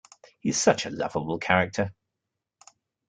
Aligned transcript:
He's 0.39 0.59
such 0.59 0.87
a 0.87 0.89
lovable 0.89 1.37
character. 1.37 1.93